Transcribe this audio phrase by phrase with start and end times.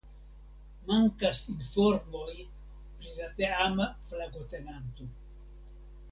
[0.85, 5.07] Mankas informoj pri la teama flagotenanto.